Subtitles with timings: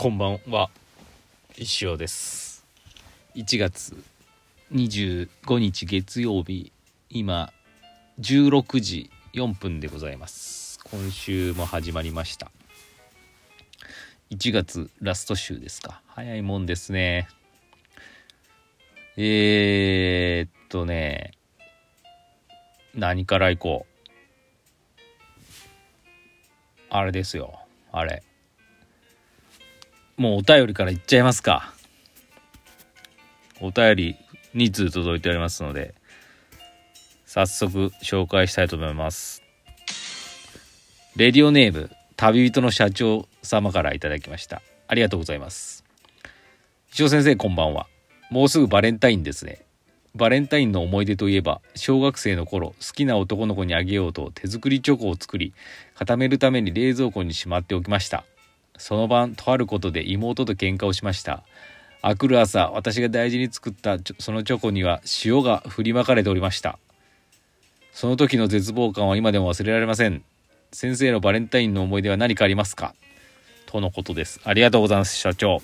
[0.00, 0.70] こんばんは。
[1.56, 2.64] 石尾です。
[3.34, 4.00] 1月
[4.72, 6.70] 25日月曜日。
[7.10, 7.52] 今
[8.20, 10.78] 16時4分でございます。
[10.84, 12.52] 今週も始まりました。
[14.30, 16.00] 1月ラスト週ですか。
[16.06, 17.26] 早いもんですね。
[19.16, 21.32] えー、っとね
[22.94, 24.06] 何から行こう。
[26.88, 27.58] あれですよ。
[27.90, 28.22] あれ。
[30.18, 31.72] もうお便りからいっちゃいますか。
[33.60, 34.16] お便り
[34.56, 35.94] 2通届いておりますので、
[37.24, 39.44] 早速紹介したいと思います。
[41.14, 44.60] レディオネーム、旅人の社長様からいただきました。
[44.88, 45.84] ありがとうございます。
[46.92, 47.86] 石尾先生、こんばんは。
[48.28, 49.60] もうすぐバレンタインですね。
[50.16, 55.54] バレンタインの思い出といえば、小学生の頃、好きな男の子にあげようと手作りチョコを作り、
[55.94, 58.24] 固めるために冷蔵庫にしまっておきました。
[58.78, 61.42] その晩とあることで妹と喧嘩をしました。
[62.00, 66.78] あくる朝私が大事に作ったそのチョコには塩が振りまかれておりました。
[67.92, 70.22] その時の絶望感は今でも忘れられません。
[70.72, 72.94] 先生のバレンタインの思い出は何かありますか？
[73.66, 74.40] とのことです。
[74.44, 75.60] ありがとうございます社長。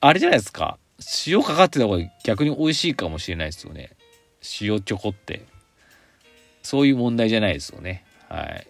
[0.00, 0.78] あれじゃないですか。
[1.26, 3.90] 塩かかってた方が逆に美味しいかもしれないですよね。
[4.60, 5.44] 塩チョコって。
[6.62, 8.04] そういう問題じゃないですよね。
[8.28, 8.66] はい。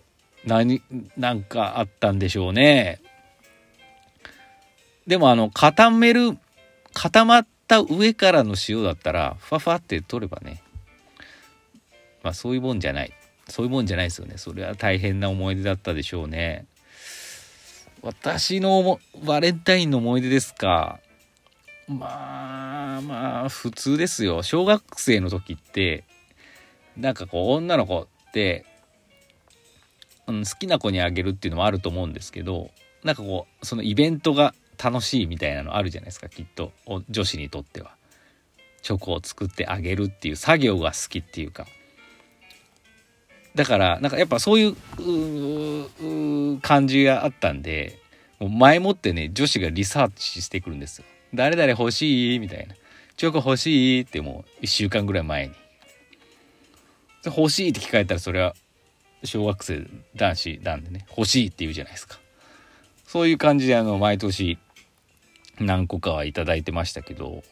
[0.46, 0.80] 何、
[1.16, 3.00] なんかあったんでしょうね。
[5.06, 6.38] でもあの、固める、
[6.92, 10.62] 固まった上からの塩だったら、ふわふわって取ればね。
[12.22, 13.12] まあそういうもんじゃない。
[13.48, 14.38] そういうもんじゃないですよね。
[14.38, 16.66] それは大変な思い出だったでしょうね。
[18.02, 21.00] 私のバレンタインの思い出ですか。
[21.88, 24.42] まあまあ普通ですよ。
[24.42, 26.04] 小学生の時って、
[26.96, 28.64] なんかこう女の子って
[30.26, 32.70] うん、好きな子にあげるっていうのもあると思うんですけど
[33.04, 36.72] なんかこうそのイベントが楽しいみたいなのあるじゃないですかきっと
[37.08, 37.96] 女子にとっては。
[38.82, 41.66] チョコを作ってあげるっていう作業が好きっていうか
[43.56, 47.98] だからなんかやっぱそういう感じがあったんで
[48.38, 51.04] もう前もってね女子がリサーチしてくるんですよ。
[51.34, 52.74] 誰々欲しいみたいな。
[53.16, 55.54] チョコ欲しいってもう1週間ぐらい前に。
[57.24, 58.54] 欲しいって聞かれたらそれは
[59.24, 62.18] 小学生男子なんでね欲しいって言うじゃないですか。
[63.06, 64.58] そういう感じであの毎年
[65.58, 67.42] 何個かは頂いてましたけど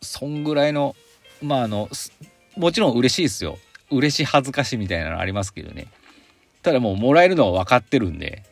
[0.00, 0.96] そんぐらいの
[1.42, 1.88] まああの
[2.56, 3.58] もちろん嬉しいですよ。
[3.90, 5.88] 嬉しい恥ずかしいみたいなのありますけどね。
[6.62, 8.44] ただもうもらえるのは分かってるんで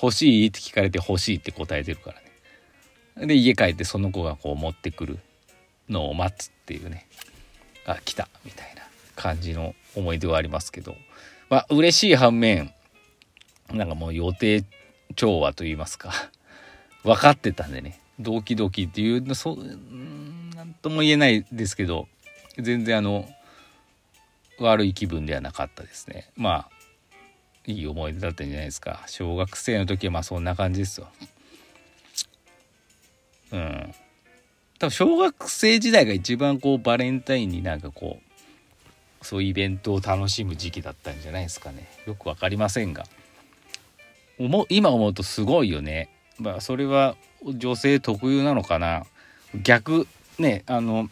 [0.00, 2.20] 欲しいって聞かれて欲しいって答えてるから
[3.20, 3.26] ね。
[3.26, 5.18] で家帰ってその子がこう持ってくる
[5.88, 7.06] のを待つっていうね。
[7.86, 8.89] あ来たみたいな。
[9.20, 10.96] 感じの思い出はありますけど。
[11.50, 12.72] まあ嬉しい反面
[13.70, 14.64] なんかもう予定
[15.14, 16.12] 調和と言いますか。
[17.04, 18.00] 分かってたんでね。
[18.18, 19.78] ドキドキっていうそう
[20.54, 22.06] 何とも言えないですけど
[22.58, 23.30] 全然あの
[24.58, 26.30] 悪い気分ではなかったですね。
[26.36, 26.70] まあ
[27.66, 29.04] いい思い出だったんじゃないですか。
[29.06, 31.08] 小学生の時はまあそんな感じですよ。
[33.52, 33.94] うん。
[34.78, 38.29] 多分小学生時代が一番こうバレンタインになんかこう
[39.22, 41.88] そういうイベントを楽しむ時期だったんじゃないですかね。
[42.06, 43.04] よく分かりませんが。
[44.38, 46.08] 思今思うとすごいよね。
[46.38, 49.04] まあそれは女性特有なのかな。
[49.62, 50.06] 逆
[50.38, 51.08] ねあの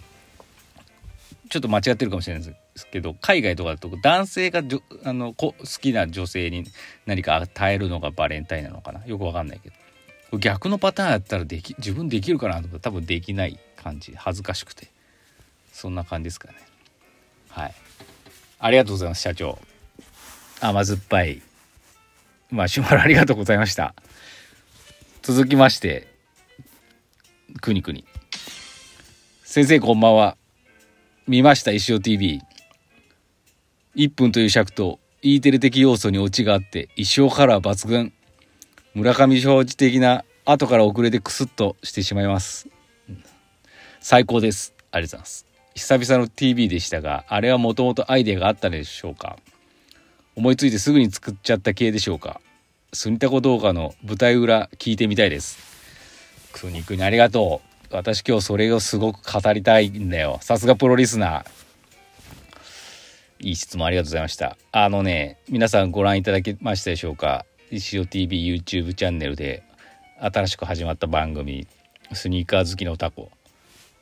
[1.51, 4.63] ちょっと間違ってるかもしれないですけど海外とかだと男性が
[5.05, 6.65] あの好きな女性に
[7.07, 9.05] 何か与えるのがバレンタインなのかな。
[9.07, 10.39] よく分かんないけど。
[10.39, 14.15] 逆のパターンやったらでき自分できるかなとか多分できない感じ。
[14.17, 14.89] 恥ずかしくて。
[15.73, 16.55] そんな感じですかね。
[17.51, 17.75] はい。
[18.61, 19.59] ありがとうございます、社長。
[20.61, 21.43] 甘酸っぱい。
[22.51, 23.95] マシュマロありがとうございました。
[25.23, 26.09] 続きまして、
[27.61, 28.05] くにくに。
[29.45, 30.37] 先生こんばんは。
[31.27, 32.41] 見ました石尾 TV。
[33.97, 38.13] 1分という尺と E テレ的要素にオチがあって石尾カラー抜群。
[38.95, 42.69] 村上正治的な後から遅れてクスッとしてしまいます。
[44.01, 44.75] 最高です。
[44.91, 45.48] ありがとうございます。
[45.79, 49.39] 久々の TV でしたがあれはもともとアイデアがあったでしょうか？
[50.37, 52.41] 思いついてすぐに作っちゃった系でしょうか？
[52.93, 55.59] スニタコ動画の舞台裏聞いてみたいです。
[56.53, 57.95] くにくにありがとう。
[57.95, 60.39] 私今日それをすごく語りたいんだよ。
[60.43, 61.47] さすがプロリスナー。
[63.41, 64.57] いい質問ありがとうございました。
[64.73, 67.47] あのね皆さんご覧いただけましたでしょうか？
[67.71, 69.63] 石尾 TV YouTube チャンネルで
[70.21, 71.67] 新しく始まった番組
[72.13, 73.31] スニーカー好きのタコ。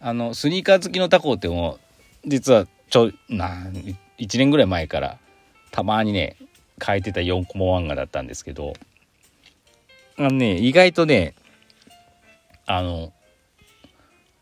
[0.00, 1.78] あのスニーカー好きのタコっても
[2.26, 3.48] 実はちょな
[4.18, 5.18] 1年ぐらい前から
[5.70, 6.36] たまにね
[6.84, 8.74] 書いてた4コマ漫画だったんですけど
[10.18, 11.34] あのね意外とね
[12.66, 13.12] あの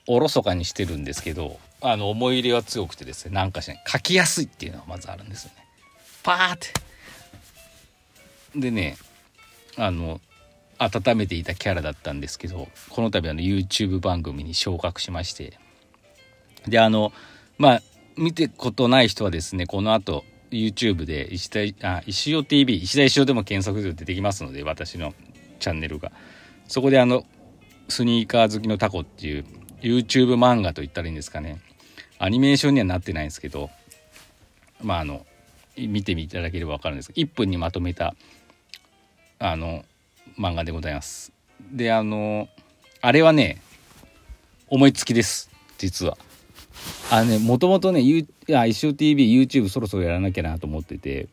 [0.06, 5.66] おろそかにしてるんですけどあの思い入れは強くてですねなんかしない書きやすいっていうのがまずあるんですよね。
[6.22, 6.68] パーって。
[8.56, 8.96] でね
[9.76, 10.20] あの
[10.78, 15.58] 温めていたキャラだったんですけどこの度あの YouTube 番組に昇格しまして。
[16.66, 17.12] であの
[17.58, 17.82] まあ
[18.16, 25.14] 見てことない人はですねこの後 YouTube で石田あ石尾 TV 石田石尾でも検索すると出てきますので私の
[25.58, 26.12] チャンネルが。
[26.68, 27.24] そこであの
[27.88, 29.44] スニーカー好きのタコっていう
[29.82, 31.60] YouTube 漫画と言ったらいいんですかね。
[32.18, 33.70] アニメーションにはなってないんですけど
[34.82, 35.26] まああの
[35.76, 38.14] 見ていただければ分かるんですけど1分にまとめた
[39.38, 39.84] あの
[40.38, 41.32] 漫画でございます。
[41.72, 42.48] であの
[43.00, 43.60] あれはね
[44.68, 45.50] 思いつきです。
[45.78, 46.16] 実は。
[47.10, 51.28] あのねもともとねいや一生 TVYouTube そろそろやらなきゃなと思ってて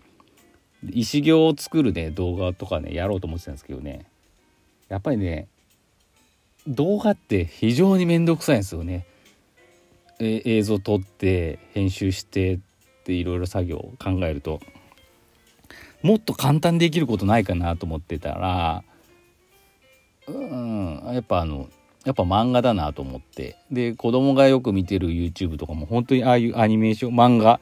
[0.89, 4.05] 石行を作るね動画とかねやろうと思ってたんですけどね。
[4.89, 5.47] やっぱりね
[6.67, 9.05] 動画って非常に面倒くさいんですよね。
[10.19, 12.59] え映像撮って編集してっ
[13.03, 14.59] ていろいろ作業を考えると。
[16.03, 18.83] もっと簡単にできることないかなと思ってたら
[20.39, 21.13] うん。
[21.13, 21.69] やっぱあの
[22.05, 23.57] やっぱ漫画だなと思って。
[23.71, 27.59] で子供がよく見てる YouTube とかも本当にああいうアニメーション漫画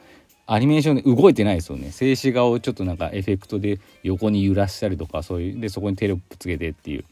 [0.51, 1.91] アニメーションで動いてないですよね。
[1.91, 7.05] 静止画をちょっとなんかエフェクトで横に揺らしたりとかそういうでそこにテロップつけてっていう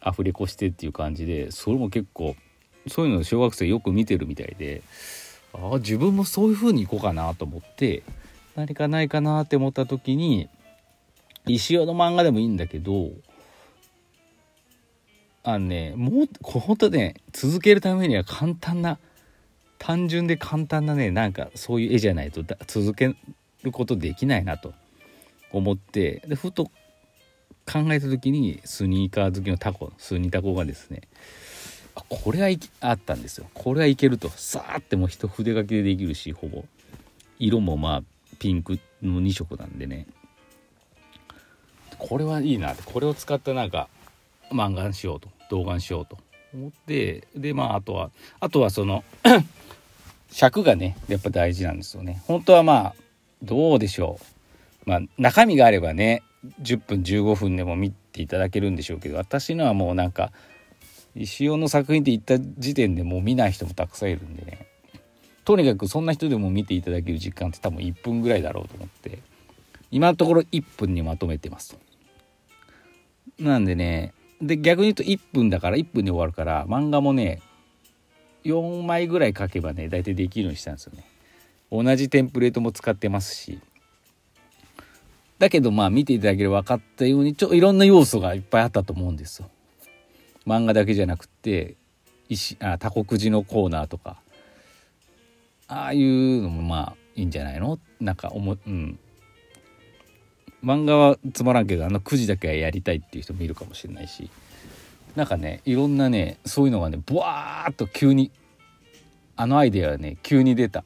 [0.00, 2.36] アフレコしてっていう感じでそれも結構
[2.86, 4.82] そういうの小学生よく見てるみたいで
[5.54, 8.02] ああ自分もそういう風にいこうかなと思って
[8.54, 10.48] 何かないかなって思った時に
[11.46, 13.10] 石尾の漫画でもいいんだけど
[15.48, 18.98] あのねもうほんとね続けるためには簡単な
[19.78, 23.16] 単純で簡単なねなんかそういう絵じゃないと続け
[23.62, 24.74] ることできないなと
[25.50, 26.70] 思ってでふと考
[27.92, 31.00] えた時にスニーカー好きのタコスニータコがですね
[31.94, 33.46] あこれはあったんですよ。
[33.54, 36.66] これはいけるとさーってもう一筆書きでできるしほぼ。
[37.38, 38.02] 色もまあ
[38.38, 40.06] ピンクの2色なんでね。
[41.96, 43.88] これはいいなってこれを使ったなんか
[44.52, 45.37] 漫画にしようと。
[45.50, 46.18] 動画にしようと。
[46.54, 47.26] 思って。
[47.34, 48.10] でまああとは
[48.40, 49.04] あとはその
[50.30, 52.22] 尺がねやっぱ大事なんですよね。
[52.26, 52.94] 本当はまあ
[53.42, 54.18] どうでしょ
[54.86, 54.90] う。
[54.90, 56.22] まあ中身があればね
[56.62, 60.32] 10分15分でも見ていただけるんでしょうけど私のはもうなんか
[61.14, 64.66] 石尾の作品って言った時点でもう見ない人もたくさんいるんでね。
[65.44, 69.18] とにかくそんな人でも見ていただける時間って多分1分ぐらいだろうと思って。
[69.90, 71.76] 今のところ1分にまとめてます
[73.38, 77.42] なんでねで逆に言うと1分だから1分で終わるから漫画もね
[78.44, 81.04] 4枚ぐらい書けばね大体できるようにしたんですよね。
[81.70, 83.60] 同じテンプレートも使ってますし。
[85.38, 89.50] だけどまあ見ていただければ分かったようにちょいろんな要素がいっぱいあったと思うんですよ。
[90.46, 91.76] 漫画だけじゃなくって
[92.28, 94.20] 石あ多国寺のコーナーとか。
[95.66, 97.78] ああいうのもまあいいんじゃないの？
[98.00, 98.98] なんか思うん。
[100.62, 104.30] 漫画はつまらんけどあの9時だけはやりたいっていう人もいるかもしれないし。
[105.18, 108.30] なんかねいろんなねそういうのがねブワーッと急に
[109.34, 110.84] あのアイデアがね急に出た。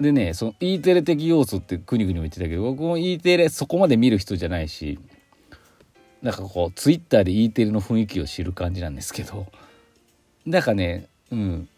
[0.00, 4.98] でねその E テレ的要素ってくにくにも言ってたけど僕も E テレそこまで見る人じゃないし
[6.22, 9.46] なんかこうツイッターで E テレの雰囲気を知る感じなんですけど。
[10.44, 11.68] なんかねうん。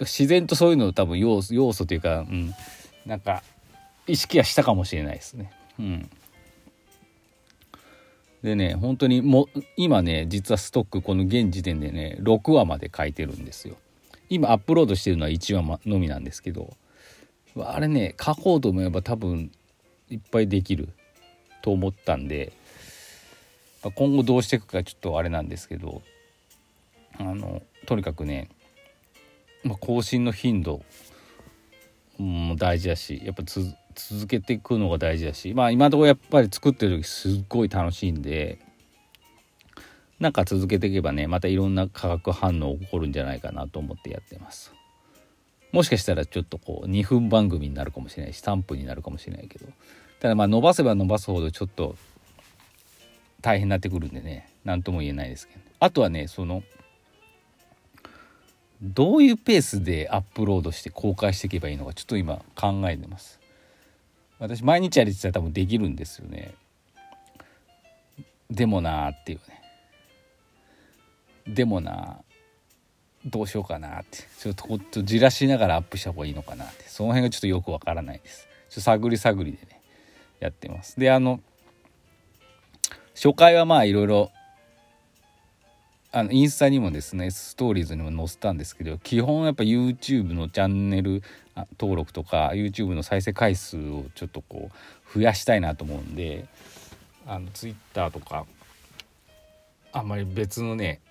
[0.00, 2.52] 自然とそういうの多分要素要素というか、うん、
[3.06, 3.42] なんか
[4.06, 5.50] 意識はしたかもしれないですね。
[5.78, 6.10] うん、
[8.42, 13.76] でね本当にも今ね実はストックこの現時点でね6話まで書いてるんですよ。
[14.28, 16.74] 今アップロードしてるのは1話のみなんですけど
[17.58, 19.50] あれね書こうと思えば多分
[20.10, 20.88] いっぱいできる
[21.62, 22.52] と思ったんで
[23.94, 26.02] 今後どうしていくかちょっとあれなんですけど
[27.18, 28.48] あのとにかくね、
[29.62, 30.82] まあ、更新の頻度
[32.18, 38.58] も大事だしやっぱ続続けていくのが大事だしまあ今のところやっぱり作ってる時すっごい楽しいんで
[40.20, 44.72] なんか続けていけばねまたいろんな化学反応起こるんじゃないかなと思ってやってます。
[45.72, 49.66] もしかしたらちょっとこう2分番組になるかもしれないし3分になるかもしれないけど。
[50.20, 51.96] ただまあ伸ばせば伸ばすほどちょっと
[53.42, 55.60] 大変になってくるんでね何とも言えないですけど。
[55.80, 56.62] あとはねその
[58.82, 63.38] どういうペースでアップロードして公開していけばいいのかちょっと今考えてます。
[64.38, 66.54] 私毎日やりてたら多分できるんですよね。
[68.50, 69.62] でもなーっていうね。
[71.46, 72.18] でもな
[73.24, 74.18] どうしようかなって。
[74.38, 76.84] ちょっとこっとじらしながらアップした方がいいのかなって。
[76.88, 78.46] その辺がちょっとよくわからないです。
[78.68, 79.80] ちょっと探り探りでね
[80.40, 80.98] やってます。
[81.00, 81.40] であの
[83.14, 84.30] 初回はまあいろいろ
[86.16, 91.22] あのインスタにもですねストーリーズにも載せたんですけど基本やっぱ YouTube のチャンネル
[91.78, 94.70] 登録とか YouTube の再生回数をちょっとこ
[95.14, 96.46] う増やしたいなと思うんで
[97.26, 98.46] あの Twitter とか
[99.92, 101.02] あんまり別のね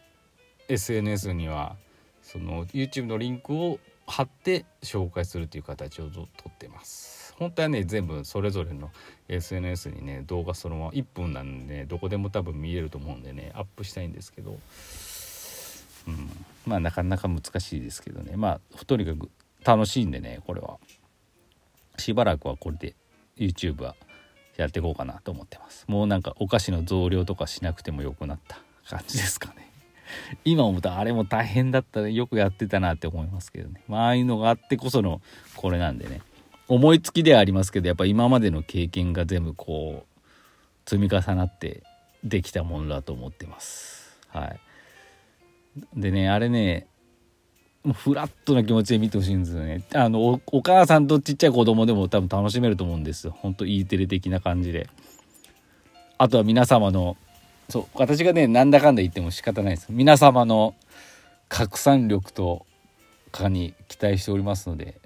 [0.70, 1.76] SNS には
[2.24, 7.25] その YouTube のリンクを貼って紹介するという形をとってます。
[7.38, 8.92] 本当はね全部それぞれの
[9.28, 14.58] SNS にね動画そのまま1分なんで、ね、どこでも多分見れると思うんでねアップしたいんですけど、
[16.08, 16.30] うん、
[16.66, 18.36] まあなかなか難しいですけどね。
[18.36, 19.30] まあとにかく
[19.64, 20.78] 楽しいんでねこれは。
[21.98, 22.96] しばらくはこれで
[23.38, 23.96] YouTube は
[24.58, 25.86] やっていこうかなと思ってます。
[25.88, 29.72] もうなんかお菓子の増量とかしなくてもよくなった感じですかね。
[30.46, 35.22] 今思ったらあれも大変だったらよくやってたなって思いますけどね、まあ、ああいうのがあってこその
[35.56, 36.22] これなんでね。
[36.68, 41.84] 思いつきではありますけどやっぱ今までの経験が全部こう積み重なって
[42.24, 44.18] できたものだと思ってます。
[44.30, 44.60] はい。
[45.96, 46.88] でねあれね
[47.84, 49.84] もうフラットな気持ちで見てほしいんですよね。
[49.94, 53.36] あのお母さんとちっちゃい子供でも多分楽しめると思うんですよ。
[53.40, 54.90] ほんと E テレ的な感じで。
[56.18, 57.18] あとは皆様の
[57.70, 59.88] そう私がねなんだかんだ言っても仕方ないです。
[59.90, 60.74] 皆様の
[61.48, 62.66] 拡散力と
[63.32, 65.00] かに期待しておりますので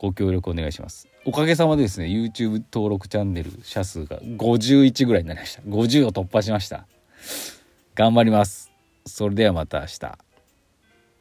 [0.00, 1.08] ご協力お願いします。
[1.26, 5.62] おかげさまでですね YouTube 登録チャンネル者数が51ぐらいになりました。
[5.62, 6.86] 50を突破しました。
[7.94, 8.72] 頑張ります。
[9.04, 10.29] それではまた明日。